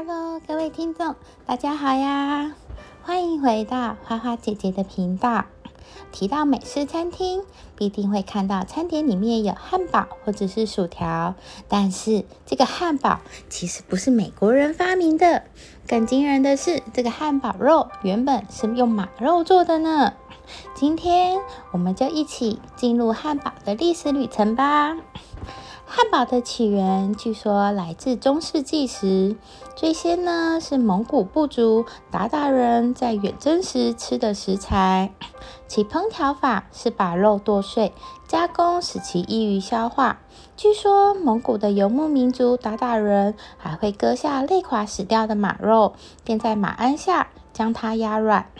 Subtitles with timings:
[0.00, 2.54] Hello，各位听众，大家好呀！
[3.02, 5.46] 欢迎回到花花姐姐的频道。
[6.12, 7.42] 提到美式餐厅，
[7.74, 11.34] 必定会看到餐点里面有汉堡或者是薯条。
[11.66, 15.42] 但是这个汉堡其实不是美国人发明的。
[15.88, 20.12] 更惊人的是，这个汉堡肉原本是用马肉做的呢。
[20.76, 21.40] 今天
[21.72, 24.96] 我们就一起进入汉堡的历史旅程吧。
[25.90, 29.36] 汉堡的起源据说来自中世纪时，
[29.74, 35.10] 最先呢是蒙古部族鞑靼人在远征时吃的食材。
[35.66, 37.94] 其烹调法是把肉剁碎，
[38.26, 40.18] 加工使其易于消化。
[40.58, 48.50] 据说蒙古的游牧民族鞑靼人还会割下累垮死掉的马肉，便在马鞍下将它压软，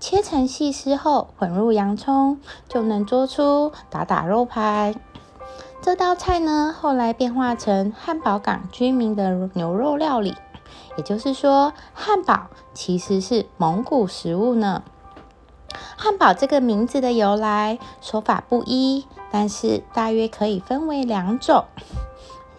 [0.00, 4.94] 切成细丝后混入洋葱，就能做出鞑靼肉排。
[5.82, 10.36] 这道菜呢，后来变化成汉堡港居民的牛肉料理。
[10.98, 14.82] 也就是说，汉堡其实是蒙古食物呢。
[15.96, 21.64] 汉堡这个名字的由来说法不一，但是大约可以分为两种。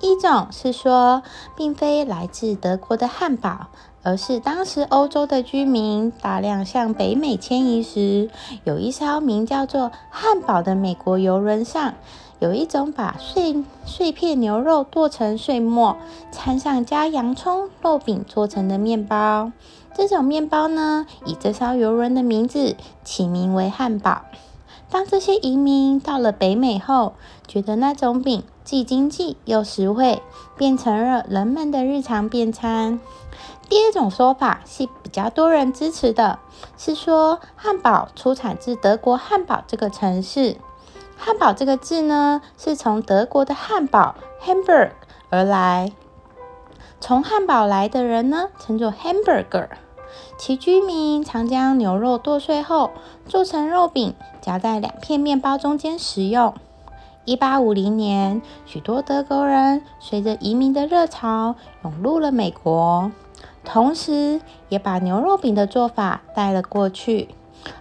[0.00, 1.22] 一种是说，
[1.56, 3.68] 并非来自德国的汉堡，
[4.02, 8.30] 而是当时欧洲的居民大量向北美迁移时，
[8.64, 11.94] 有一艘名叫做汉堡的美国游轮上。
[12.38, 15.96] 有一种把碎碎片牛肉剁成碎末，
[16.30, 19.52] 掺上加洋葱、肉饼做成的面包。
[19.94, 24.20] 这种面包呢，以这艘游轮的名字起名为汉堡。
[24.90, 27.14] 当这些移民到了北美后，
[27.48, 30.20] 觉得那种饼既经济又实惠，
[30.56, 32.98] 变成了人们的日常便餐。
[33.68, 36.40] 第二种说法是比较多人支持的，
[36.76, 40.56] 是说汉堡出产自德国汉堡这个城市。
[41.16, 44.90] 汉堡这个字呢，是从德国的汉堡 （Hamburg）
[45.30, 45.92] 而来。
[47.00, 49.68] 从汉堡来的人呢，称作 Hamburger。
[50.36, 52.90] 其居民常将牛肉剁碎后
[53.28, 56.52] 做成肉饼，夹在两片面包中间食用。
[57.26, 63.10] 一八五零年，许多德国人随着移民的热潮涌入了美国，
[63.64, 67.30] 同时也把牛肉饼的做法带了过去，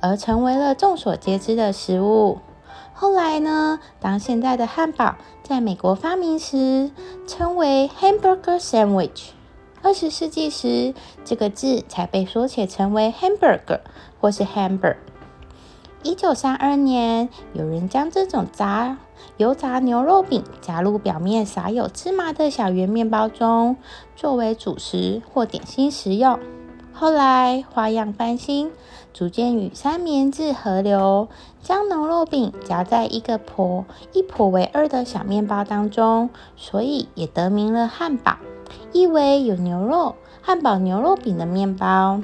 [0.00, 2.38] 而成为了众所皆知的食物。
[2.92, 3.80] 后来呢？
[3.98, 6.90] 当现在的汉堡在美国发明时，
[7.26, 9.30] 称为 hamburger sandwich。
[9.80, 10.92] 二十世纪时，
[11.24, 13.80] 这个字才被缩写成为 hamburger
[14.20, 14.96] 或是 hamburger。
[16.02, 18.96] 一九三二年，有人将这种炸
[19.36, 23.76] 油炸牛肉饼加入表面撒有芝麻的小圆面包中，
[24.16, 26.38] 作为主食或点心食用。
[26.92, 28.72] 后来花样翻新，
[29.12, 31.28] 逐渐与三明治合流，
[31.62, 33.84] 将牛肉饼夹在一个剖
[34.14, 38.36] 一剖为二的小面包当中，所以也得名了汉堡，
[38.92, 42.22] 意为有牛肉汉堡牛肉饼的面包。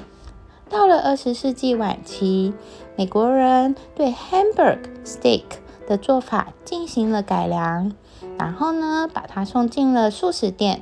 [0.69, 2.53] 到了二十世纪晚期，
[2.97, 5.43] 美国人对 hamburger steak
[5.87, 7.91] 的做法进行了改良，
[8.39, 10.81] 然后呢，把它送进了素食店。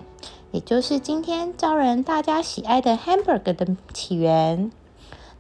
[0.52, 4.72] 也就是今天招人大家喜爱的 hamburger 的起源。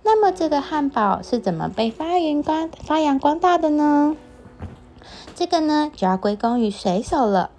[0.03, 4.17] 那么，这个汉堡是怎么被发扬光发扬光大的呢？
[5.33, 7.51] 这个呢，就要归功于水手了。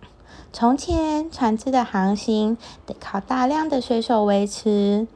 [0.53, 5.07] 从前，船只的航行得靠大量的水手维持。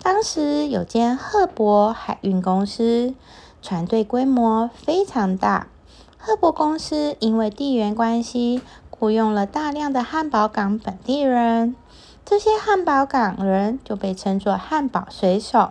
[0.00, 3.14] 当时有间赫伯海运公司，
[3.60, 5.68] 船队规模非常大。
[6.16, 8.60] 赫伯公司因为地缘关系，
[8.90, 11.76] 雇佣了大量的汉堡港本地人。
[12.24, 15.70] 这些汉堡港人就被称作汉堡水手。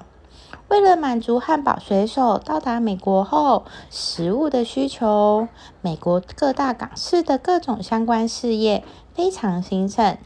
[0.70, 5.48] 为了满足汉堡水手到达美国后食物的需求，
[5.82, 8.84] 美国各大港市的各种相关事业
[9.14, 10.18] 非常兴盛，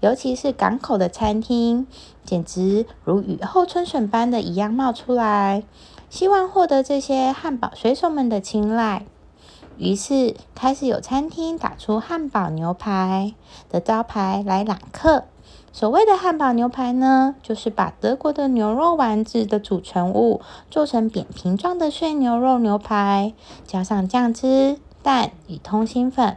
[0.00, 1.86] 尤其是港口的餐厅，
[2.24, 5.64] 简直如雨后春笋般的一样冒出来，
[6.10, 9.06] 希望获得这些汉堡水手们的青睐。
[9.78, 13.32] 于是开始有餐厅打出汉堡牛排
[13.70, 15.24] 的招牌来揽客。
[15.72, 23.32] 所谓的汉堡牛排呢，就是把德国的牛肉丸子的组成物做成扁平状的碎牛肉牛排，
[23.66, 26.36] 加上酱汁、蛋与通心粉，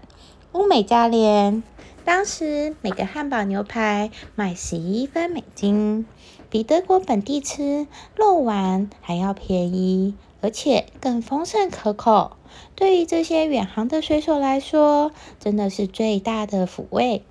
[0.54, 1.64] 物美价廉。
[2.06, 6.06] 当时每个汉堡牛排卖十一分美金，
[6.50, 12.38] 比德国本地吃肉丸还要便宜，而且更丰盛可口。
[12.76, 17.24] 对于这些远航的水手来说，真的是最大的抚慰。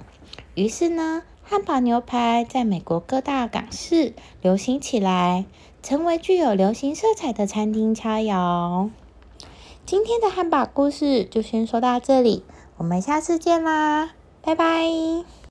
[0.54, 1.22] 于是呢。
[1.44, 5.44] 汉堡牛排在美国各大港市流行起来，
[5.82, 8.88] 成为具有流行色彩的餐厅佳肴。
[9.84, 12.42] 今天的汉堡故事就先说到这里，
[12.78, 15.41] 我们下次见啦，拜拜。